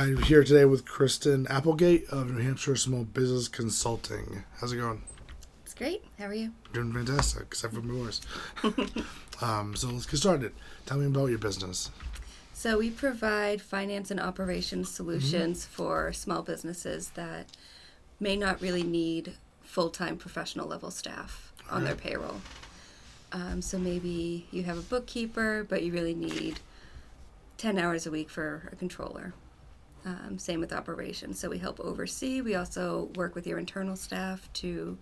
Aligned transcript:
I'm 0.00 0.16
here 0.16 0.42
today 0.42 0.64
with 0.64 0.86
Kristen 0.86 1.46
Applegate 1.48 2.08
of 2.08 2.30
New 2.30 2.42
Hampshire 2.42 2.74
Small 2.74 3.04
Business 3.04 3.48
Consulting. 3.48 4.44
How's 4.58 4.72
it 4.72 4.78
going? 4.78 5.02
It's 5.62 5.74
great. 5.74 6.02
How 6.18 6.24
are 6.24 6.32
you? 6.32 6.52
Doing 6.72 6.90
fantastic, 6.90 7.42
except 7.42 7.74
for 7.74 7.82
my 7.82 8.04
voice. 8.04 8.22
um, 9.42 9.76
so 9.76 9.88
let's 9.88 10.06
get 10.06 10.16
started. 10.16 10.54
Tell 10.86 10.96
me 10.96 11.04
about 11.04 11.26
your 11.26 11.36
business. 11.36 11.90
So, 12.54 12.78
we 12.78 12.88
provide 12.88 13.60
finance 13.60 14.10
and 14.10 14.18
operations 14.18 14.90
solutions 14.90 15.66
for 15.66 16.14
small 16.14 16.40
businesses 16.40 17.10
that 17.10 17.48
may 18.18 18.36
not 18.36 18.62
really 18.62 18.82
need 18.82 19.34
full 19.60 19.90
time 19.90 20.16
professional 20.16 20.66
level 20.66 20.90
staff 20.90 21.52
on 21.68 21.84
their 21.84 21.94
payroll. 21.94 22.40
Um, 23.32 23.60
so, 23.60 23.76
maybe 23.76 24.46
you 24.50 24.62
have 24.62 24.78
a 24.78 24.82
bookkeeper, 24.82 25.66
but 25.68 25.82
you 25.82 25.92
really 25.92 26.14
need 26.14 26.60
10 27.58 27.78
hours 27.78 28.06
a 28.06 28.10
week 28.10 28.30
for 28.30 28.70
a 28.72 28.76
controller. 28.76 29.34
Um, 30.04 30.38
same 30.38 30.60
with 30.60 30.72
operations. 30.72 31.38
So, 31.38 31.50
we 31.50 31.58
help 31.58 31.78
oversee. 31.80 32.40
We 32.40 32.54
also 32.54 33.10
work 33.16 33.34
with 33.34 33.46
your 33.46 33.58
internal 33.58 33.96
staff 33.96 34.48
to 34.54 34.96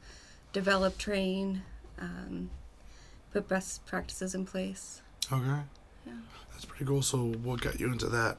develop, 0.52 0.98
train, 0.98 1.62
um, 2.00 2.50
put 3.32 3.46
best 3.48 3.84
practices 3.86 4.34
in 4.34 4.44
place. 4.44 5.02
Okay. 5.32 5.60
Yeah. 6.06 6.12
That's 6.52 6.64
pretty 6.64 6.84
cool. 6.86 7.02
So, 7.02 7.18
what 7.44 7.60
got 7.60 7.78
you 7.78 7.92
into 7.92 8.06
that? 8.06 8.38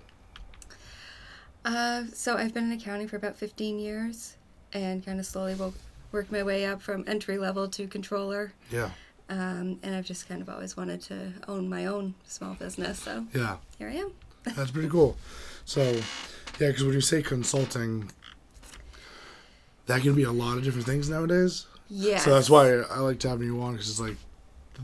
Uh, 1.66 2.04
so 2.14 2.36
I've 2.38 2.54
been 2.54 2.72
in 2.72 2.72
accounting 2.80 3.08
for 3.08 3.16
about 3.18 3.36
15 3.36 3.80
years 3.80 4.36
and 4.74 5.06
kind 5.06 5.20
of 5.20 5.26
slowly 5.26 5.56
wo- 5.56 5.74
worked 6.12 6.32
my 6.32 6.42
way 6.44 6.66
up 6.66 6.82
from 6.82 7.04
entry 7.08 7.38
level 7.38 7.68
to 7.70 7.88
controller. 7.88 8.54
Yeah. 8.72 8.90
Um, 9.30 9.80
and 9.84 9.94
I've 9.94 10.06
just 10.06 10.28
kind 10.28 10.42
of 10.42 10.50
always 10.50 10.76
wanted 10.76 11.02
to 11.04 11.34
own 11.48 11.70
my 11.70 11.86
own 11.86 12.16
small 12.26 12.56
business. 12.56 13.00
So 13.00 13.26
Yeah. 13.34 13.58
here 13.78 13.90
I 13.90 13.94
am. 13.96 14.12
That's 14.56 14.72
pretty 14.72 14.90
cool. 14.90 15.18
So, 15.66 16.00
yeah, 16.60 16.68
because 16.68 16.84
when 16.84 16.94
you 16.94 17.02
say 17.02 17.22
consulting, 17.22 18.12
that 19.86 20.02
can 20.02 20.14
be 20.16 20.24
a 20.24 20.32
lot 20.32 20.58
of 20.58 20.64
different 20.64 20.86
things 20.86 21.10
nowadays. 21.10 21.66
Yeah. 21.90 22.20
So 22.20 22.34
that's 22.34 22.50
why 22.50 22.70
I 22.70 23.00
like 23.00 23.20
to 23.20 23.30
have 23.30 23.42
you 23.42 23.62
on 23.62 23.74
because 23.74 23.90
it's 23.90 24.00
like 24.00 24.18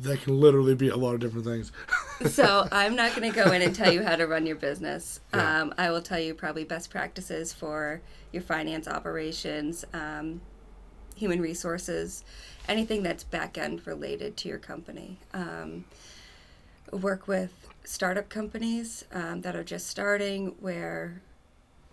that 0.02 0.22
can 0.22 0.40
literally 0.40 0.76
be 0.76 0.90
a 0.90 0.96
lot 0.96 1.14
of 1.14 1.20
different 1.20 1.46
things. 1.46 1.72
so 2.34 2.68
I'm 2.72 2.96
not 2.96 3.16
going 3.16 3.32
to 3.32 3.36
go 3.36 3.52
in 3.52 3.62
and 3.62 3.76
tell 3.76 3.92
you 3.94 4.04
how 4.04 4.16
to 4.16 4.26
run 4.28 4.46
your 4.46 4.56
business. 4.56 5.20
Yeah. 5.34 5.62
Um, 5.62 5.74
I 5.78 5.92
will 5.92 6.02
tell 6.02 6.20
you 6.20 6.34
probably 6.34 6.64
best 6.64 6.90
practices 6.90 7.54
for 7.54 8.02
your 8.32 8.42
finance 8.42 8.88
operations, 8.88 9.86
um, 9.94 10.42
human 11.16 11.40
resources, 11.40 12.24
anything 12.68 13.04
that's 13.04 13.24
back 13.24 13.58
end 13.58 13.86
related 13.86 14.36
to 14.38 14.50
your 14.50 14.58
company. 14.58 15.20
Um, 15.34 15.86
work 16.92 17.28
with 17.28 17.70
startup 17.84 18.30
companies 18.30 19.06
um, 19.12 19.42
that 19.42 19.56
are 19.56 19.64
just 19.64 19.88
starting 19.88 20.56
where 20.60 21.22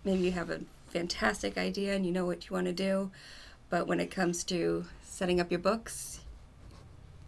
maybe 0.03 0.23
you 0.23 0.31
have 0.31 0.49
a 0.49 0.61
fantastic 0.89 1.57
idea 1.57 1.95
and 1.95 2.05
you 2.05 2.11
know 2.11 2.25
what 2.25 2.49
you 2.49 2.53
want 2.53 2.67
to 2.67 2.73
do, 2.73 3.11
but 3.69 3.87
when 3.87 3.99
it 3.99 4.11
comes 4.11 4.43
to 4.45 4.85
setting 5.03 5.39
up 5.39 5.51
your 5.51 5.59
books, 5.59 6.21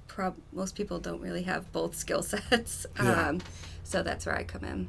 prob- 0.08 0.38
most 0.52 0.76
people 0.76 1.00
don't 1.00 1.22
really 1.22 1.44
have 1.44 1.72
both 1.72 1.96
skill 1.96 2.24
sets. 2.24 2.86
Yeah. 3.02 3.30
Um, 3.30 3.42
so 3.84 4.04
that's 4.04 4.26
where 4.26 4.36
I 4.38 4.44
come 4.44 4.64
in. 4.64 4.88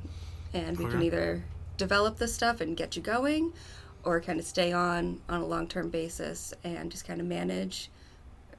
And 0.55 0.79
we 0.79 0.87
can 0.87 1.03
either 1.03 1.45
develop 1.77 2.17
this 2.17 2.35
stuff 2.35 2.61
and 2.61 2.77
get 2.77 2.97
you 2.97 3.03
going 3.03 3.53
or 4.05 4.21
kind 4.21 4.39
of 4.39 4.47
stay 4.47 4.73
on 4.73 5.21
on 5.29 5.43
a 5.43 5.47
long-term 5.47 5.91
basis 5.91 6.55
and 6.65 6.91
just 6.91 7.07
kind 7.07 7.21
of 7.21 7.27
manage 7.27 7.91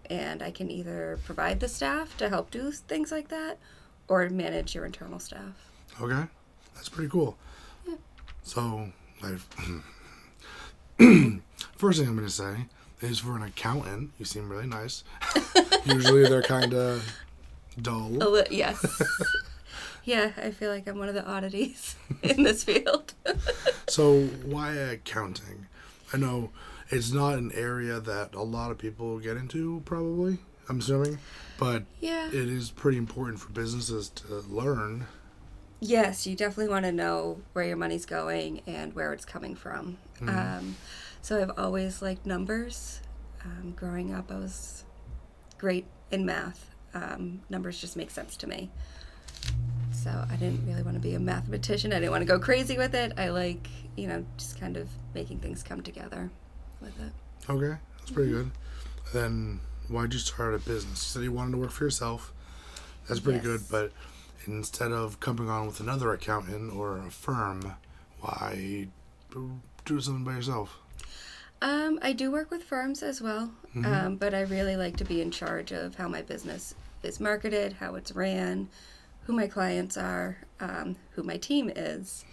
and 0.09 0.41
I 0.41 0.51
can 0.51 0.69
either 0.71 1.19
provide 1.25 1.59
the 1.59 1.67
staff 1.67 2.15
to 2.17 2.29
help 2.29 2.51
do 2.51 2.71
things 2.71 3.11
like 3.11 3.27
that 3.29 3.57
or 4.07 4.29
manage 4.29 4.75
your 4.75 4.85
internal 4.85 5.19
staff. 5.19 5.69
Okay, 5.99 6.23
that's 6.75 6.89
pretty 6.89 7.09
cool. 7.09 7.37
Yeah. 7.87 7.95
So, 8.43 8.91
like, 9.21 9.39
first 11.77 11.99
thing 11.99 12.07
I'm 12.07 12.15
gonna 12.15 12.29
say 12.29 12.65
is 13.01 13.19
for 13.19 13.35
an 13.35 13.43
accountant, 13.43 14.11
you 14.17 14.25
seem 14.25 14.49
really 14.49 14.67
nice. 14.67 15.03
Usually 15.85 16.23
they're 16.23 16.41
kind 16.41 16.73
of 16.73 17.07
dull. 17.81 18.11
A 18.21 18.27
li- 18.27 18.47
yes. 18.49 19.01
yeah, 20.03 20.31
I 20.37 20.51
feel 20.51 20.71
like 20.71 20.87
I'm 20.87 20.97
one 20.97 21.09
of 21.09 21.15
the 21.15 21.25
oddities 21.25 21.95
in 22.23 22.43
this 22.43 22.63
field. 22.63 23.13
So 23.87 24.25
why 24.45 24.73
accounting? 24.73 25.67
I 26.13 26.17
know 26.17 26.51
it's 26.89 27.11
not 27.11 27.37
an 27.37 27.51
area 27.53 27.99
that 27.99 28.33
a 28.33 28.43
lot 28.43 28.71
of 28.71 28.77
people 28.77 29.19
get 29.19 29.37
into, 29.37 29.81
probably. 29.85 30.39
I'm 30.69 30.79
assuming, 30.79 31.19
but 31.57 31.83
yeah. 32.01 32.27
it 32.27 32.33
is 32.33 32.71
pretty 32.71 32.97
important 32.97 33.39
for 33.39 33.49
businesses 33.51 34.09
to 34.09 34.43
learn. 34.49 35.07
Yes, 35.79 36.25
you 36.25 36.35
definitely 36.35 36.71
want 36.71 36.85
to 36.85 36.91
know 36.91 37.41
where 37.53 37.65
your 37.65 37.77
money's 37.77 38.05
going 38.05 38.61
and 38.65 38.93
where 38.93 39.13
it's 39.13 39.25
coming 39.25 39.55
from. 39.55 39.97
Um, 40.27 40.75
so 41.21 41.41
I've 41.41 41.51
always 41.57 42.01
liked 42.01 42.25
numbers. 42.25 43.01
Um, 43.45 43.73
growing 43.75 44.13
up, 44.13 44.31
I 44.31 44.35
was 44.37 44.83
great 45.57 45.85
in 46.09 46.25
math. 46.25 46.73
Um, 46.93 47.41
numbers 47.49 47.79
just 47.79 47.95
make 47.95 48.09
sense 48.09 48.35
to 48.37 48.47
me. 48.47 48.71
So 49.91 50.09
I 50.29 50.35
didn't 50.35 50.65
really 50.67 50.83
want 50.83 50.95
to 50.95 51.01
be 51.01 51.13
a 51.13 51.19
mathematician. 51.19 51.93
I 51.93 51.99
didn't 51.99 52.11
want 52.11 52.21
to 52.21 52.27
go 52.27 52.39
crazy 52.39 52.77
with 52.77 52.95
it. 52.95 53.13
I 53.17 53.29
like, 53.29 53.67
you 53.95 54.07
know, 54.07 54.25
just 54.37 54.59
kind 54.59 54.77
of 54.77 54.89
making 55.13 55.39
things 55.39 55.63
come 55.63 55.81
together 55.81 56.31
with 56.81 56.99
it. 56.99 57.11
Okay, 57.49 57.77
that's 57.99 58.11
pretty 58.11 58.31
good. 58.31 58.51
Then 59.13 59.59
why'd 59.89 60.13
you 60.13 60.19
start 60.19 60.53
a 60.53 60.59
business? 60.59 60.89
You 60.89 60.95
said 60.95 61.23
you 61.23 61.31
wanted 61.31 61.51
to 61.51 61.57
work 61.57 61.71
for 61.71 61.83
yourself. 61.83 62.33
That's 63.07 63.19
pretty 63.19 63.39
good, 63.39 63.61
but 63.69 63.91
instead 64.47 64.91
of 64.91 65.19
coming 65.19 65.49
on 65.49 65.67
with 65.67 65.79
another 65.79 66.13
accountant 66.13 66.73
or 66.73 66.97
a 66.97 67.11
firm, 67.11 67.73
why 68.21 68.87
do 69.85 69.99
something 70.01 70.23
by 70.23 70.35
yourself? 70.35 70.77
Um, 71.61 71.99
I 72.01 72.13
do 72.13 72.31
work 72.31 72.51
with 72.51 72.63
firms 72.63 73.01
as 73.01 73.21
well, 73.21 73.51
um, 73.83 74.15
but 74.17 74.33
I 74.33 74.41
really 74.41 74.75
like 74.75 74.97
to 74.97 75.05
be 75.05 75.21
in 75.21 75.31
charge 75.31 75.71
of 75.71 75.95
how 75.95 76.07
my 76.07 76.21
business 76.21 76.75
is 77.01 77.19
marketed, 77.19 77.73
how 77.73 77.95
it's 77.95 78.11
ran, 78.11 78.69
who 79.23 79.33
my 79.33 79.47
clients 79.47 79.97
are, 79.97 80.37
um, 80.59 80.95
who 81.11 81.23
my 81.23 81.37
team 81.37 81.71
is. 81.75 82.25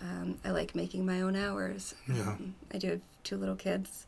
Um, 0.00 0.38
I 0.44 0.50
like 0.50 0.74
making 0.74 1.06
my 1.06 1.20
own 1.22 1.36
hours. 1.36 1.94
Yeah. 2.08 2.30
Um, 2.30 2.54
I 2.72 2.78
do 2.78 2.90
have 2.90 3.00
two 3.22 3.36
little 3.36 3.54
kids, 3.56 4.06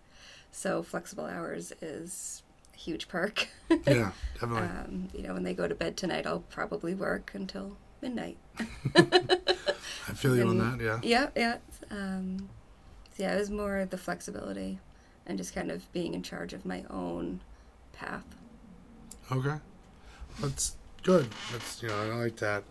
so 0.50 0.82
flexible 0.82 1.26
hours 1.26 1.72
is 1.80 2.42
huge 2.78 3.08
perk. 3.08 3.48
Yeah, 3.68 4.12
definitely. 4.34 4.68
um, 4.68 5.08
you 5.12 5.22
know, 5.22 5.34
when 5.34 5.42
they 5.42 5.54
go 5.54 5.66
to 5.68 5.74
bed 5.74 5.96
tonight, 5.96 6.26
I'll 6.26 6.40
probably 6.40 6.94
work 6.94 7.32
until 7.34 7.76
midnight. 8.00 8.38
I 8.96 10.14
feel 10.14 10.36
you 10.36 10.46
on 10.48 10.58
that. 10.58 10.80
Yeah. 10.80 11.00
Yeah, 11.02 11.28
yeah. 11.36 11.56
Um, 11.90 12.48
so 13.16 13.24
yeah, 13.24 13.34
it 13.34 13.38
was 13.38 13.50
more 13.50 13.84
the 13.84 13.98
flexibility 13.98 14.78
and 15.26 15.36
just 15.36 15.54
kind 15.54 15.70
of 15.70 15.90
being 15.92 16.14
in 16.14 16.22
charge 16.22 16.52
of 16.52 16.64
my 16.64 16.84
own 16.88 17.40
path. 17.92 18.24
Okay, 19.30 19.56
that's 20.40 20.76
good. 21.02 21.28
That's 21.52 21.82
you 21.82 21.88
know 21.88 22.00
I 22.00 22.14
like 22.14 22.36
that. 22.36 22.64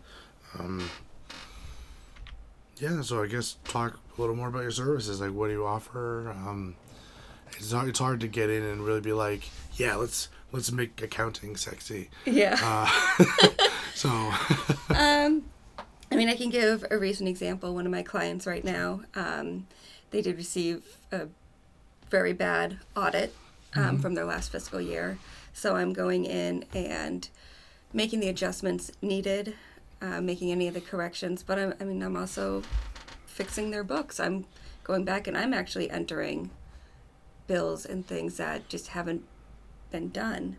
Um, 0.57 0.89
yeah, 2.77 3.01
so 3.01 3.21
I 3.21 3.27
guess 3.27 3.57
talk 3.65 3.99
a 4.17 4.21
little 4.21 4.35
more 4.35 4.47
about 4.47 4.61
your 4.61 4.71
services. 4.71 5.19
Like, 5.19 5.33
what 5.33 5.47
do 5.47 5.53
you 5.53 5.65
offer? 5.65 6.29
Um, 6.29 6.75
it's 7.57 7.71
hard, 7.71 7.89
it's 7.89 7.99
hard 7.99 8.19
to 8.21 8.27
get 8.27 8.49
in 8.49 8.63
and 8.63 8.85
really 8.85 9.01
be 9.01 9.13
like, 9.13 9.49
yeah, 9.75 9.95
let's 9.95 10.29
let's 10.51 10.71
make 10.71 11.01
accounting 11.01 11.55
sexy. 11.55 12.09
Yeah. 12.25 12.57
Uh, 12.61 13.47
so 13.95 14.09
um, 14.89 15.45
I 16.11 16.15
mean, 16.15 16.29
I 16.29 16.35
can 16.35 16.49
give 16.49 16.85
a 16.89 16.97
recent 16.97 17.29
example. 17.29 17.73
One 17.73 17.85
of 17.85 17.91
my 17.91 18.03
clients 18.03 18.47
right 18.47 18.63
now, 18.63 19.01
um, 19.15 19.67
they 20.11 20.21
did 20.21 20.37
receive 20.37 20.97
a 21.11 21.27
very 22.09 22.33
bad 22.33 22.79
audit 22.95 23.35
um, 23.75 23.99
from 23.99 24.13
their 24.13 24.25
last 24.25 24.51
fiscal 24.51 24.79
year. 24.79 25.17
So 25.53 25.75
I'm 25.75 25.93
going 25.93 26.25
in 26.25 26.65
and 26.73 27.27
making 27.93 28.19
the 28.19 28.29
adjustments 28.29 28.91
needed, 29.01 29.55
uh, 30.01 30.21
making 30.21 30.51
any 30.51 30.67
of 30.67 30.73
the 30.73 30.81
corrections. 30.81 31.43
But 31.43 31.59
I'm, 31.59 31.73
I 31.79 31.83
mean, 31.83 32.01
I'm 32.01 32.15
also 32.15 32.63
fixing 33.25 33.71
their 33.71 33.83
books. 33.83 34.19
I'm 34.19 34.45
going 34.83 35.03
back 35.03 35.27
and 35.27 35.37
I'm 35.37 35.53
actually 35.53 35.89
entering 35.89 36.49
bills 37.47 37.85
and 37.85 38.05
things 38.05 38.37
that 38.37 38.69
just 38.69 38.89
haven't 38.89 39.23
been 39.91 40.09
done. 40.09 40.57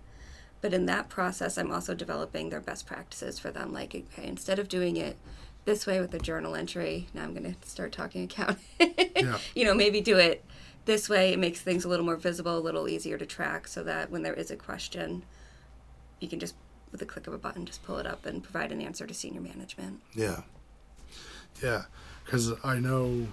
But 0.61 0.75
in 0.75 0.87
that 0.87 1.09
process, 1.09 1.57
I'm 1.57 1.71
also 1.71 1.95
developing 1.95 2.49
their 2.49 2.61
best 2.61 2.87
practices 2.87 3.39
for 3.39 3.51
them. 3.51 3.73
Like, 3.73 3.95
okay, 3.95 4.27
instead 4.27 4.59
of 4.59 4.69
doing 4.69 4.97
it 4.97 5.17
this 5.69 5.87
way 5.87 6.01
with 6.01 6.11
the 6.11 6.19
journal 6.19 6.55
entry. 6.55 7.09
Now 7.13 7.25
I'm 7.25 7.35
going 7.35 7.55
to 7.55 7.69
start 7.69 7.93
talking 7.93 8.25
accounting. 8.25 8.65
Yeah. 9.19 9.39
You 9.53 9.65
know, 9.65 9.75
maybe 9.75 10.01
do 10.01 10.17
it 10.17 10.45
this 10.85 11.09
way. 11.09 11.33
It 11.33 11.41
makes 11.41 11.61
things 11.61 11.85
a 11.85 11.89
little 11.89 12.07
more 12.07 12.15
visible, 12.15 12.57
a 12.57 12.61
little 12.61 12.89
easier 12.89 13.19
to 13.19 13.27
track, 13.27 13.67
so 13.67 13.83
that 13.83 14.13
when 14.13 14.23
there 14.23 14.33
is 14.33 14.53
a 14.53 14.57
question, 14.57 15.25
you 16.21 16.29
can 16.29 16.39
just 16.39 16.55
with 16.93 17.03
a 17.03 17.05
click 17.05 17.27
of 17.27 17.35
a 17.35 17.39
button 17.39 17.67
just 17.67 17.83
pull 17.83 17.99
it 17.99 18.07
up 18.07 18.25
and 18.25 18.45
provide 18.45 18.71
an 18.71 18.81
answer 18.81 19.09
to 19.09 19.13
senior 19.13 19.41
management. 19.41 20.01
Yeah. 20.15 20.43
Yeah. 21.61 21.83
Because 22.25 22.53
I 22.63 22.79
know 22.79 23.27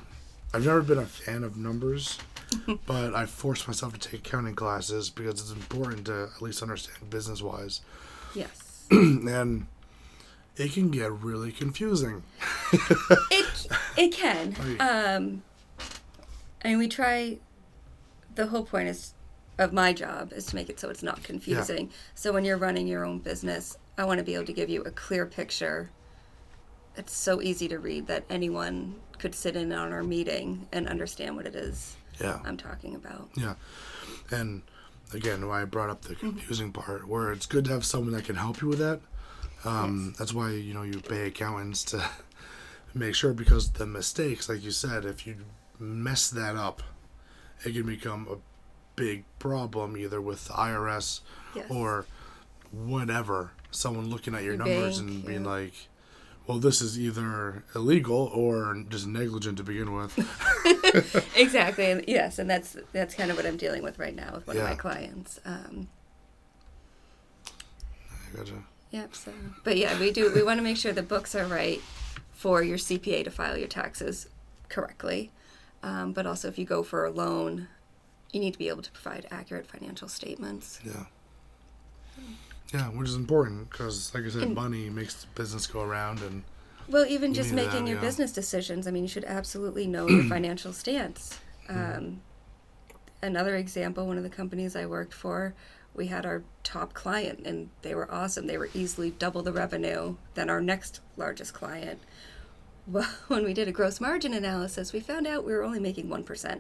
I've 0.56 0.66
never 0.66 0.82
been 0.82 1.00
a 1.00 1.06
fan 1.06 1.44
of 1.44 1.58
numbers, 1.58 2.18
but 2.86 3.14
I 3.14 3.26
forced 3.26 3.68
myself 3.68 3.92
to 3.92 4.00
take 4.00 4.26
accounting 4.26 4.56
classes 4.56 5.10
because 5.10 5.42
it's 5.42 5.52
important 5.52 6.06
to 6.06 6.30
at 6.34 6.42
least 6.42 6.62
understand 6.62 7.10
business 7.10 7.42
wise. 7.42 7.82
Yes. 8.34 8.86
and 8.92 9.68
it 10.56 10.72
can 10.72 10.92
get 10.92 11.12
really 11.12 11.52
confusing. 11.52 12.24
it 12.72 13.68
it 13.98 14.14
can. 14.14 14.56
Right. 14.58 14.78
Um, 14.80 15.44
I 16.64 16.70
mean, 16.70 16.78
we 16.78 16.88
try. 16.88 17.40
The 18.36 18.48
whole 18.48 18.64
point 18.64 18.88
is 18.88 19.14
of 19.58 19.74
my 19.74 19.92
job 19.92 20.32
is 20.32 20.46
to 20.46 20.56
make 20.56 20.70
it 20.70 20.80
so 20.80 20.90
it's 20.90 21.04
not 21.04 21.22
confusing. 21.22 21.92
So 22.14 22.32
when 22.32 22.46
you're 22.46 22.56
running 22.56 22.88
your 22.88 23.04
own 23.04 23.20
business, 23.20 23.78
I 23.98 24.06
want 24.06 24.20
to 24.20 24.24
be 24.24 24.36
able 24.36 24.46
to 24.46 24.54
give 24.54 24.70
you 24.70 24.84
a 24.84 24.92
clear 24.92 25.26
picture. 25.26 25.90
It's 26.96 27.14
so 27.14 27.42
easy 27.42 27.68
to 27.68 27.78
read 27.78 28.08
that 28.08 28.24
anyone 28.30 28.96
could 29.20 29.34
sit 29.36 29.56
in 29.56 29.72
on 29.72 29.92
our 29.92 30.04
meeting 30.04 30.68
and 30.72 30.88
understand 30.88 31.36
what 31.36 31.46
it 31.46 31.56
is 31.56 31.96
Yeah. 32.20 32.40
I'm 32.46 32.58
talking 32.58 32.96
about. 32.96 33.30
Yeah. 33.36 33.56
And 34.32 34.62
again, 35.14 35.48
why 35.48 35.62
I 35.62 35.66
brought 35.66 35.90
up 35.90 36.02
the 36.04 36.16
confusing 36.16 36.72
part, 36.72 37.08
where 37.08 37.32
it's 37.32 37.46
good 37.46 37.66
to 37.66 37.72
have 37.72 37.86
someone 37.86 38.14
that 38.14 38.26
can 38.26 38.36
help 38.36 38.62
you 38.62 38.68
with 38.68 38.80
that. 38.80 39.00
Um, 39.64 40.14
That's 40.20 40.34
why 40.34 40.52
you 40.52 40.74
know 40.74 40.84
you 40.84 41.00
pay 41.00 41.28
accountants 41.28 41.84
to 41.86 42.04
make 42.94 43.16
sure 43.16 43.34
because 43.34 43.72
the 43.72 43.86
mistakes, 43.88 44.48
like 44.48 44.64
you 44.64 44.72
said, 44.72 45.06
if 45.06 45.26
you 45.26 45.38
mess 45.80 46.30
that 46.30 46.56
up, 46.56 46.82
it 47.66 47.74
can 47.74 47.86
become 47.86 48.28
a 48.32 48.38
big 48.96 49.24
problem 49.40 49.98
either 49.98 50.22
with 50.22 50.46
the 50.48 50.54
IRS 50.54 51.22
Yes. 51.56 51.66
or 51.70 52.06
whatever. 52.72 53.52
Someone 53.72 54.10
looking 54.10 54.34
at 54.36 54.44
your 54.44 54.56
numbers 54.56 55.00
and 55.00 55.26
being 55.26 55.44
like, 55.44 55.74
"Well, 56.48 56.60
this 56.60 56.82
is 56.82 57.00
either 57.00 57.64
illegal 57.74 58.30
or 58.34 58.84
just 58.90 59.08
negligent 59.08 59.58
to 59.58 59.64
begin 59.64 59.94
with." 59.94 60.18
exactly. 61.36 61.92
And 61.92 62.04
yes, 62.08 62.40
and 62.40 62.50
that's 62.50 62.78
that's 62.92 63.16
kind 63.16 63.32
of 63.32 63.38
what 63.38 63.46
I'm 63.46 63.58
dealing 63.58 63.84
with 63.84 64.00
right 64.00 64.16
now 64.16 64.36
with 64.36 64.48
one 64.48 64.58
of 64.58 64.64
my 64.64 64.76
clients. 64.76 65.40
Um, 65.46 65.88
I 67.48 68.38
gotcha. 68.38 68.64
Yep. 68.92 69.16
So, 69.16 69.32
but 69.64 69.78
yeah, 69.78 70.00
we 70.00 70.12
do. 70.12 70.32
We 70.34 70.44
want 70.44 70.58
to 70.60 70.64
make 70.64 70.78
sure 70.78 70.94
the 70.94 71.04
books 71.04 71.36
are 71.36 71.46
right 71.46 71.82
for 72.34 72.64
your 72.64 72.78
CPA 72.78 73.24
to 73.24 73.32
file 73.32 73.58
your 73.58 73.68
taxes 73.68 74.30
correctly. 74.70 75.32
Um, 75.84 76.14
but 76.14 76.26
also, 76.26 76.48
if 76.48 76.58
you 76.58 76.66
go 76.66 76.84
for 76.84 77.06
a 77.06 77.12
loan, 77.12 77.68
you 78.32 78.40
need 78.40 78.54
to 78.54 78.60
be 78.60 78.70
able 78.70 78.82
to 78.82 78.92
provide 78.92 79.28
accurate 79.32 79.68
financial 79.68 80.08
statements. 80.08 80.80
Yeah. 80.84 81.06
Yeah, 82.74 82.88
which 82.90 83.08
is 83.10 83.16
important 83.16 83.70
because, 83.70 84.14
like 84.14 84.26
I 84.26 84.30
said, 84.30 84.44
And- 84.44 84.56
money 84.56 84.90
makes 84.90 85.14
the 85.24 85.28
business 85.36 85.68
go 85.68 85.82
around, 85.82 86.22
and 86.22 86.44
Well, 86.88 87.06
even 87.06 87.34
just 87.34 87.52
need 87.52 87.60
that, 87.60 87.68
making 87.74 87.88
your 87.88 87.96
yeah. 87.98 88.02
business 88.02 88.32
decisions. 88.32 88.88
I 88.88 88.92
mean, 88.92 89.04
you 89.04 89.08
should 89.10 89.26
absolutely 89.26 89.88
know 89.88 90.08
your 90.08 90.24
financial 90.30 90.74
stance. 90.74 91.40
Um, 91.70 92.22
another 93.22 93.56
example, 93.56 94.06
one 94.08 94.18
of 94.18 94.24
the 94.24 94.30
companies 94.30 94.76
I 94.76 94.86
worked 94.86 95.14
for, 95.14 95.54
we 95.96 96.08
had 96.08 96.26
our 96.26 96.44
top 96.64 96.94
client, 96.94 97.46
and 97.46 97.70
they 97.82 97.96
were 97.96 98.12
awesome. 98.12 98.48
They 98.48 98.58
were 98.58 98.70
easily 98.74 99.12
double 99.12 99.42
the 99.42 99.54
revenue 99.54 100.16
than 100.34 100.50
our 100.50 100.62
next 100.62 101.00
largest 101.18 101.54
client. 101.54 102.00
Well, 102.88 103.10
when 103.30 103.44
we 103.44 103.56
did 103.56 103.68
a 103.68 103.72
gross 103.72 104.00
margin 104.00 104.32
analysis, 104.36 104.94
we 104.94 105.00
found 105.00 105.26
out 105.26 105.44
we 105.44 105.54
were 105.54 105.64
only 105.64 105.80
making 105.80 106.06
1% 106.08 106.60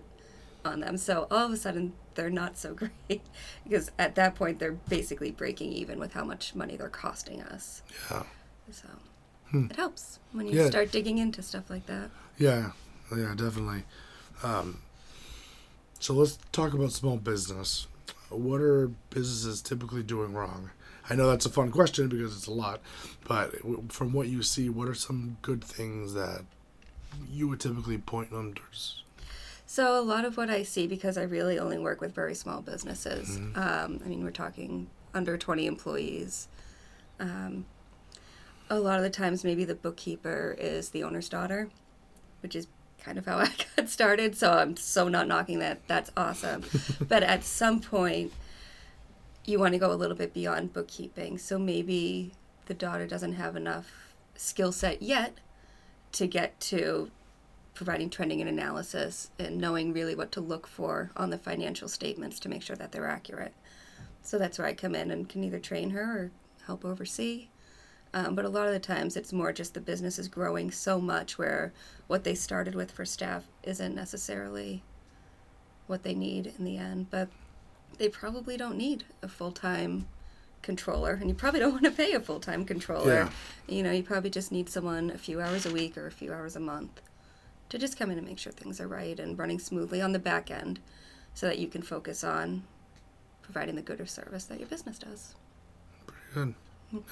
on 0.65 0.79
them. 0.79 0.97
So 0.97 1.27
all 1.31 1.45
of 1.45 1.51
a 1.51 1.57
sudden, 1.57 1.93
they're 2.15 2.29
not 2.29 2.57
so 2.57 2.73
great 3.07 3.21
because 3.63 3.91
at 3.99 4.15
that 4.15 4.35
point, 4.35 4.59
they're 4.59 4.73
basically 4.89 5.31
breaking 5.31 5.71
even 5.73 5.99
with 5.99 6.13
how 6.13 6.23
much 6.23 6.55
money 6.55 6.75
they're 6.77 6.89
costing 6.89 7.41
us. 7.43 7.81
yeah, 8.11 8.23
So 8.71 8.87
it 9.53 9.75
helps 9.75 10.19
when 10.31 10.47
you 10.47 10.53
Hmm. 10.53 10.59
Yeah. 10.59 10.67
start 10.69 10.91
digging 10.91 11.17
into 11.17 11.41
stuff 11.41 11.69
like 11.69 11.85
that. 11.87 12.09
yeah, 12.37 12.71
yeah, 13.15 13.33
definitely. 13.35 13.83
Um, 14.43 14.81
so 15.99 16.13
let's 16.13 16.37
talk 16.51 16.73
about 16.73 16.91
small 16.91 17.17
business. 17.17 17.87
What 18.29 18.59
are 18.61 18.87
businesses 19.11 19.61
typically 19.61 20.03
doing 20.03 20.33
wrong? 20.33 20.71
I 21.09 21.15
know 21.15 21.29
that's 21.29 21.45
a 21.45 21.49
fun 21.51 21.71
question 21.71 22.09
because 22.09 22.35
it's 22.35 22.47
a 22.47 22.51
lot, 22.51 22.81
but 23.27 23.53
from 23.91 24.11
what 24.11 24.27
you 24.27 24.41
see, 24.41 24.69
what 24.69 24.87
are 24.89 24.95
some 24.95 25.37
good 25.43 25.63
things 25.63 26.13
that 26.15 26.41
you 27.31 27.47
would 27.47 27.59
typically 27.59 27.99
point 27.99 28.31
them 28.31 28.53
towards? 28.55 29.03
So 29.65 29.99
a 29.99 30.01
lot 30.01 30.25
of 30.25 30.37
what 30.37 30.49
I 30.49 30.63
see, 30.63 30.87
because 30.87 31.17
I 31.17 31.23
really 31.23 31.57
only 31.57 31.77
work 31.77 32.01
with 32.01 32.13
very 32.13 32.35
small 32.35 32.61
businesses. 32.61 33.37
Mm-hmm. 33.39 33.59
Um, 33.59 34.01
I 34.05 34.07
mean, 34.07 34.23
we're 34.23 34.31
talking 34.31 34.87
under 35.13 35.37
20 35.37 35.65
employees. 35.65 36.47
Um, 37.19 37.65
a 38.69 38.79
lot 38.79 38.97
of 38.97 39.03
the 39.03 39.09
times, 39.09 39.43
maybe 39.43 39.65
the 39.65 39.75
bookkeeper 39.75 40.55
is 40.59 40.89
the 40.89 41.03
owner's 41.03 41.29
daughter, 41.29 41.69
which 42.41 42.55
is 42.55 42.67
kind 42.99 43.17
of 43.17 43.25
how 43.25 43.37
I 43.39 43.49
got 43.75 43.89
started. 43.89 44.35
So 44.35 44.51
I'm 44.51 44.77
so 44.77 45.07
not 45.07 45.27
knocking 45.27 45.59
that. 45.59 45.87
That's 45.87 46.11
awesome. 46.15 46.63
but 47.01 47.23
at 47.23 47.43
some 47.43 47.81
point, 47.81 48.33
you 49.45 49.59
want 49.59 49.73
to 49.73 49.79
go 49.79 49.91
a 49.91 49.95
little 49.95 50.15
bit 50.15 50.33
beyond 50.33 50.73
bookkeeping. 50.73 51.37
So 51.37 51.57
maybe 51.57 52.33
the 52.65 52.73
daughter 52.73 53.07
doesn't 53.07 53.33
have 53.33 53.55
enough 53.55 53.91
skill 54.35 54.71
set 54.71 55.01
yet 55.01 55.39
to 56.13 56.27
get 56.27 56.59
to 56.59 57.11
providing 57.75 58.09
trending 58.09 58.41
and 58.41 58.49
analysis 58.49 59.29
and 59.37 59.57
knowing 59.57 59.93
really 59.93 60.15
what 60.15 60.31
to 60.31 60.41
look 60.41 60.65
for 60.65 61.11
on 61.15 61.29
the 61.29 61.37
financial 61.37 61.87
statements 61.87 62.39
to 62.39 62.49
make 62.49 62.63
sure 62.63 62.75
that 62.75 62.91
they're 62.91 63.07
accurate. 63.07 63.53
So 64.21 64.39
that's 64.39 64.57
where 64.57 64.67
I 64.67 64.73
come 64.73 64.95
in 64.95 65.11
and 65.11 65.29
can 65.29 65.43
either 65.43 65.59
train 65.59 65.91
her 65.91 66.01
or 66.01 66.31
help 66.65 66.83
oversee. 66.83 67.49
Um, 68.13 68.33
but 68.33 68.45
a 68.45 68.49
lot 68.49 68.67
of 68.67 68.73
the 68.73 68.79
times 68.79 69.17
it's 69.17 69.33
more 69.33 69.51
just 69.51 69.73
the 69.73 69.81
business 69.81 70.17
is 70.17 70.29
growing 70.29 70.71
so 70.71 70.99
much 71.01 71.37
where 71.37 71.73
what 72.07 72.23
they 72.23 72.33
started 72.33 72.73
with 72.73 72.91
for 72.91 73.05
staff 73.05 73.43
isn't 73.63 73.93
necessarily 73.93 74.81
what 75.87 76.03
they 76.03 76.15
need 76.15 76.53
in 76.57 76.63
the 76.63 76.77
end. 76.77 77.07
But 77.11 77.27
they 77.97 78.07
probably 78.07 78.55
don't 78.55 78.77
need 78.77 79.03
a 79.21 79.27
full 79.27 79.51
time 79.51 80.07
controller, 80.61 81.11
and 81.13 81.29
you 81.29 81.35
probably 81.35 81.59
don't 81.59 81.73
want 81.73 81.83
to 81.83 81.91
pay 81.91 82.13
a 82.13 82.19
full 82.21 82.39
time 82.39 82.63
controller. 82.63 83.29
You 83.67 83.83
know, 83.83 83.91
you 83.91 84.01
probably 84.01 84.29
just 84.29 84.51
need 84.51 84.69
someone 84.69 85.11
a 85.11 85.17
few 85.17 85.41
hours 85.41 85.65
a 85.65 85.71
week 85.71 85.97
or 85.97 86.07
a 86.07 86.11
few 86.11 86.33
hours 86.33 86.55
a 86.55 86.61
month 86.61 87.01
to 87.69 87.77
just 87.77 87.97
come 87.97 88.11
in 88.11 88.17
and 88.17 88.27
make 88.27 88.37
sure 88.39 88.51
things 88.51 88.79
are 88.79 88.87
right 88.87 89.19
and 89.19 89.37
running 89.37 89.59
smoothly 89.59 90.01
on 90.01 90.11
the 90.11 90.19
back 90.19 90.51
end 90.51 90.79
so 91.33 91.47
that 91.47 91.57
you 91.59 91.67
can 91.67 91.81
focus 91.81 92.23
on 92.23 92.63
providing 93.41 93.75
the 93.75 93.81
good 93.81 93.99
or 93.99 94.05
service 94.05 94.45
that 94.45 94.59
your 94.59 94.67
business 94.67 94.97
does. 94.99 95.35
Pretty 96.07 96.23
good. 96.33 96.53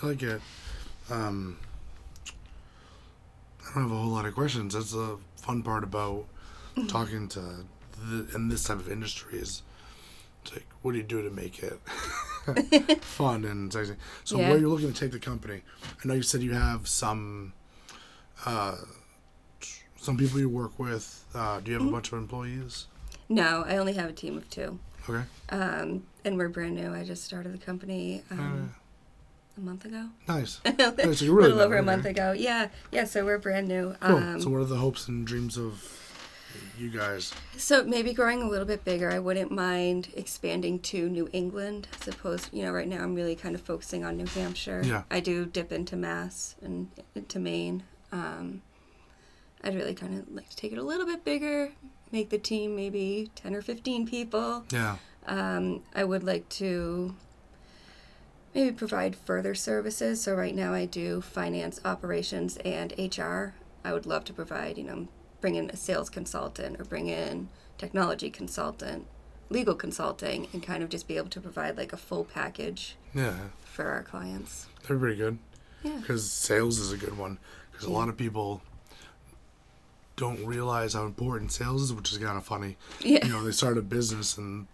I 0.02 0.06
like 0.06 0.24
it. 0.24 0.42
Um, 1.10 1.58
I 3.62 3.74
don't 3.74 3.84
have 3.84 3.92
a 3.92 3.96
whole 3.96 4.12
lot 4.12 4.26
of 4.26 4.34
questions. 4.34 4.74
That's 4.74 4.92
the 4.92 5.18
fun 5.38 5.64
part 5.64 5.84
about 5.84 6.26
talking 6.88 7.28
to 7.30 7.66
the, 8.10 8.28
in 8.36 8.50
this 8.50 8.64
type 8.66 8.78
of 8.80 8.92
industry 8.92 9.40
is 9.40 9.62
it's 10.44 10.54
like, 10.54 10.66
what 10.82 10.92
do 10.92 10.98
you 10.98 11.04
do 11.04 11.22
to 11.22 11.30
make 11.30 11.62
it 11.64 11.80
fun 13.04 13.46
and 13.46 13.72
sexy? 13.72 13.96
So, 14.24 14.38
Yeah. 14.40 14.50
where 14.50 14.58
you're 14.60 14.70
looking 14.70 14.92
to 14.92 15.00
take 15.00 15.12
the 15.12 15.20
company? 15.20 15.62
I 16.04 16.08
know 16.08 16.14
you 16.14 16.22
said 16.22 16.42
you 16.42 16.54
have 16.54 16.88
some, 16.88 17.54
uh, 18.46 18.76
some 20.04 20.18
people 20.18 20.40
you 20.40 20.50
work 20.50 20.78
with. 20.78 21.26
Uh, 21.34 21.60
do 21.60 21.72
you 21.72 21.80
have 21.80 21.88
a 21.88 21.92
bunch 21.92 22.12
of 22.12 22.18
employees? 22.18 22.88
No, 23.30 23.64
I 23.66 23.78
only 23.78 23.94
have 23.94 24.10
a 24.10 24.14
team 24.14 24.38
of 24.38 24.50
two. 24.50 24.80
Okay. 25.10 25.24
Um, 25.50 26.04
and 26.26 26.38
we're 26.38 26.50
brand 26.50 26.76
new. 26.76 26.94
I 26.94 27.04
just 27.04 27.24
started 27.24 27.54
the 27.54 27.58
company 27.58 28.24
um, 28.32 28.74
a 29.58 29.62
month 29.62 29.86
ago. 29.86 30.10
Nice. 30.28 30.60
a 30.66 30.72
Nice. 30.72 31.20
So 31.20 31.26
you're 31.26 31.36
really 31.36 31.50
little 31.50 31.64
over 31.64 31.78
a 31.78 31.84
month 31.84 32.06
ago. 32.06 32.34
Yeah, 32.34 32.70
yeah. 32.92 33.06
So 33.06 33.26
we're 33.26 33.38
brand 33.38 33.68
new. 33.68 33.96
Cool. 34.02 34.18
Um, 34.18 34.42
so, 34.42 34.50
what 34.50 34.62
are 34.62 34.66
the 34.66 34.78
hopes 34.78 35.08
and 35.08 35.26
dreams 35.26 35.58
of 35.58 36.00
you 36.78 36.90
guys? 36.90 37.34
So 37.58 37.84
maybe 37.84 38.14
growing 38.14 38.42
a 38.42 38.48
little 38.48 38.68
bit 38.68 38.86
bigger. 38.86 39.12
I 39.12 39.20
wouldn't 39.20 39.52
mind 39.52 40.10
expanding 40.16 40.80
to 40.80 41.10
New 41.10 41.30
England. 41.34 41.88
I 41.94 42.06
suppose 42.06 42.50
you 42.52 42.64
know 42.64 42.72
right 42.72 42.88
now 42.88 43.04
I'm 43.04 43.16
really 43.16 43.36
kind 43.36 43.56
of 43.56 43.62
focusing 43.62 44.04
on 44.04 44.18
New 44.18 44.28
Hampshire. 44.28 44.82
Yeah. 44.84 45.04
I 45.12 45.20
do 45.20 45.46
dip 45.46 45.72
into 45.72 45.96
Mass 45.96 46.56
and 46.62 46.90
into 47.16 47.40
Maine. 47.40 47.84
Um, 48.12 48.62
I'd 49.64 49.76
really 49.76 49.94
kind 49.96 50.20
of 50.20 50.30
like 50.32 50.50
to 50.50 50.56
take 50.56 50.72
it 50.72 50.78
a 50.78 50.84
little 50.84 51.06
bit 51.06 51.24
bigger, 51.24 51.72
make 52.12 52.30
the 52.30 52.38
team 52.38 52.76
maybe 52.76 53.32
ten 53.36 53.56
or 53.56 53.62
fifteen 53.62 54.06
people. 54.08 54.66
Yeah. 54.72 54.98
Um, 55.26 55.82
I 55.96 56.04
would 56.04 56.24
like 56.24 56.50
to 56.50 57.16
maybe 58.54 58.72
provide 58.76 59.16
further 59.16 59.56
services. 59.56 60.22
So 60.22 60.36
right 60.36 60.56
now 60.56 60.74
I 60.74 60.86
do 60.86 61.22
finance, 61.22 61.80
operations, 61.86 62.58
and 62.58 62.94
HR. 62.98 63.54
I 63.86 63.94
would 63.94 64.06
love 64.06 64.24
to 64.26 64.34
provide, 64.34 64.78
you 64.78 64.84
know, 64.84 65.08
bring 65.42 65.56
in 65.56 65.70
a 65.70 65.76
sales 65.78 66.10
consultant 66.10 66.80
or 66.80 66.84
bring 66.86 67.08
in 67.08 67.50
technology 67.78 68.30
consultant, 68.30 69.06
legal 69.50 69.76
consulting, 69.76 70.48
and 70.54 70.62
kind 70.64 70.84
of 70.84 70.90
just 70.90 71.08
be 71.08 71.18
able 71.18 71.30
to 71.30 71.42
provide 71.42 71.78
like 71.78 71.92
a 71.94 71.98
full 71.98 72.24
package 72.24 72.96
Yeah. 73.14 73.36
for 73.66 73.86
our 73.86 74.04
clients. 74.04 74.68
They're 74.88 74.98
pretty 74.98 75.18
good. 75.18 75.38
Yeah. 75.84 75.98
because 75.98 76.32
sales 76.32 76.80
is 76.80 76.94
a 76.94 76.98
good 76.98 77.18
one. 77.18 77.40
Because 77.72 77.88
a 77.88 77.92
lot 77.92 78.08
of 78.08 78.16
people 78.16 78.62
don't 80.16 80.46
realize 80.46 80.94
how 80.94 81.06
important 81.06 81.52
sales 81.52 81.82
is, 81.84 81.94
which 81.94 82.12
is 82.12 82.18
kind 82.20 82.38
of 82.38 82.44
funny. 82.46 82.78
Yeah. 83.02 83.26
You 83.26 83.32
know, 83.34 83.44
they 83.44 83.52
start 83.52 83.78
a 83.78 83.82
business 83.82 84.38
and 84.38 84.68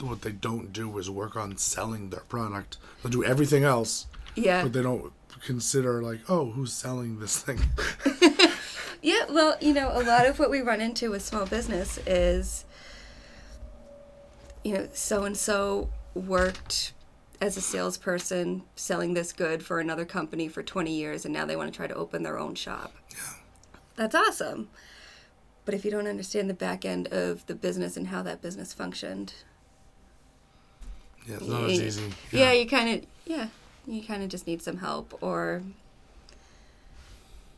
what 0.00 0.22
they 0.22 0.32
don't 0.32 0.72
do 0.72 0.96
is 0.98 1.08
work 1.10 1.36
on 1.36 1.56
selling 1.56 2.10
their 2.10 2.20
product. 2.20 2.78
They'll 3.02 3.12
do 3.12 3.24
everything 3.24 3.64
else, 3.64 4.06
Yeah. 4.34 4.62
but 4.62 4.72
they 4.72 4.82
don't 4.82 5.12
consider 5.44 6.02
like, 6.02 6.20
oh, 6.28 6.50
who's 6.52 6.72
selling 6.72 7.18
this 7.20 7.38
thing? 7.38 7.60
Yeah, 9.02 9.26
well, 9.30 9.56
you 9.60 9.72
know, 9.72 9.90
a 9.92 10.02
lot 10.02 10.26
of 10.26 10.40
what 10.40 10.50
we 10.50 10.62
run 10.62 10.80
into 10.80 11.10
with 11.12 11.22
small 11.22 11.46
business 11.46 11.98
is, 12.08 12.64
you 14.64 14.74
know, 14.74 14.88
so 14.92 15.22
and 15.24 15.36
so 15.36 15.90
worked 16.14 16.92
as 17.40 17.56
a 17.56 17.60
salesperson 17.60 18.62
selling 18.74 19.14
this 19.14 19.32
good 19.32 19.62
for 19.64 19.78
another 19.78 20.04
company 20.04 20.48
for 20.48 20.62
20 20.62 20.92
years 20.92 21.24
and 21.24 21.32
now 21.32 21.44
they 21.44 21.54
want 21.54 21.72
to 21.72 21.76
try 21.76 21.86
to 21.86 21.94
open 21.94 22.24
their 22.24 22.36
own 22.38 22.56
shop. 22.56 22.94
Yeah. 23.10 23.16
That's 23.96 24.14
awesome. 24.14 24.68
But 25.64 25.74
if 25.74 25.84
you 25.84 25.90
don't 25.90 26.06
understand 26.06 26.48
the 26.48 26.54
back 26.54 26.84
end 26.84 27.08
of 27.08 27.44
the 27.46 27.54
business 27.54 27.96
and 27.96 28.08
how 28.08 28.22
that 28.22 28.40
business 28.40 28.72
functioned, 28.72 29.34
Yeah, 31.26 31.36
it's 31.36 31.46
not 31.46 31.64
as 31.64 31.80
easy. 31.80 32.12
yeah, 32.30 32.52
you 32.52 32.68
kind 32.68 32.98
of, 33.02 33.06
yeah, 33.24 33.48
you 33.86 34.02
kind 34.04 34.22
of 34.22 34.28
just 34.28 34.46
need 34.46 34.62
some 34.62 34.76
help. 34.78 35.18
Or, 35.22 35.62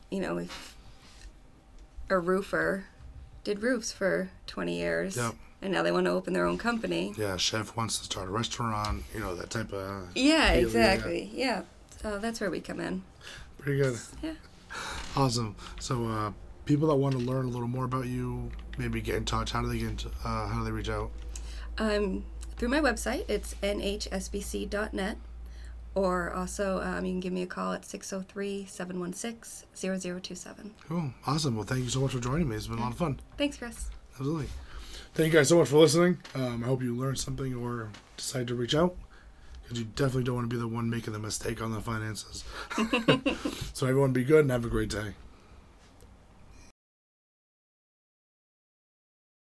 you 0.09 0.19
know, 0.21 0.37
if 0.39 0.75
a 2.09 2.17
roofer 2.17 2.85
did 3.43 3.61
roofs 3.61 3.91
for 3.91 4.29
20 4.47 4.75
years 4.75 5.15
Yep. 5.15 5.35
and 5.61 5.71
now 5.71 5.83
they 5.83 5.91
want 5.91 6.05
to 6.05 6.11
open 6.11 6.33
their 6.33 6.45
own 6.45 6.57
company. 6.57 7.13
Yeah, 7.15 7.37
chef 7.37 7.75
wants 7.75 7.99
to 7.99 8.05
start 8.05 8.27
a 8.27 8.31
restaurant, 8.31 9.03
you 9.13 9.19
know, 9.19 9.35
that 9.35 9.51
type 9.51 9.71
of. 9.71 10.07
Yeah, 10.15 10.53
Yeah, 10.53 10.59
exactly. 10.59 11.29
Yeah. 11.33 11.63
So 12.01 12.17
that's 12.17 12.39
where 12.41 12.49
we 12.49 12.59
come 12.61 12.79
in. 12.79 13.03
Pretty 13.59 13.81
good. 13.81 13.99
Yeah. 14.23 14.33
Awesome. 15.15 15.55
So, 15.79 16.05
uh, 16.07 16.31
people 16.65 16.87
that 16.89 16.95
want 16.95 17.13
to 17.13 17.19
learn 17.19 17.45
a 17.45 17.49
little 17.49 17.67
more 17.67 17.85
about 17.85 18.05
you, 18.05 18.51
maybe 18.77 19.01
get 19.01 19.15
in 19.15 19.25
touch. 19.25 19.51
How 19.51 19.61
do 19.61 19.67
they 19.67 19.79
get? 19.79 19.89
Into, 19.89 20.09
uh, 20.23 20.47
how 20.47 20.59
do 20.59 20.65
they 20.65 20.71
reach 20.71 20.89
out? 20.89 21.11
Um, 21.79 22.23
through 22.57 22.69
my 22.69 22.79
website, 22.79 23.25
it's 23.27 23.55
nhsbc.net. 23.55 25.17
Or 25.95 26.31
also, 26.31 26.81
um, 26.81 27.05
you 27.05 27.13
can 27.13 27.19
give 27.19 27.33
me 27.33 27.41
a 27.41 27.47
call 27.47 27.73
at 27.73 27.83
603 27.83 28.65
716 28.65 29.67
0027. 29.75 30.75
Cool. 30.87 31.11
Awesome. 31.25 31.55
Well, 31.55 31.65
thank 31.65 31.83
you 31.83 31.89
so 31.89 32.01
much 32.01 32.11
for 32.11 32.19
joining 32.19 32.47
me. 32.47 32.55
It's 32.55 32.67
been 32.67 32.77
a 32.77 32.81
lot 32.81 32.91
of 32.91 32.97
fun. 32.97 33.19
Thanks, 33.37 33.57
Chris. 33.57 33.89
Absolutely. 34.11 34.47
Thank 35.15 35.33
you 35.33 35.39
guys 35.39 35.49
so 35.49 35.57
much 35.57 35.69
for 35.69 35.77
listening. 35.77 36.19
Um, 36.35 36.63
I 36.63 36.67
hope 36.67 36.83
you 36.83 36.95
learned 36.95 37.17
something 37.17 37.55
or 37.55 37.89
decide 38.15 38.47
to 38.47 38.55
reach 38.55 38.75
out 38.75 38.95
because 39.69 39.83
you 39.83 39.89
definitely 39.95 40.23
don't 40.23 40.35
want 40.35 40.49
to 40.49 40.55
be 40.55 40.59
the 40.59 40.67
one 40.67 40.89
making 40.89 41.13
the 41.13 41.19
mistake 41.19 41.61
on 41.61 41.71
the 41.71 41.79
finances. 41.79 42.43
so, 43.73 43.85
everyone, 43.85 44.11
be 44.11 44.23
good 44.23 44.41
and 44.41 44.49
have 44.49 44.65
a 44.65 44.67
great 44.67 44.89
day. 44.89 45.13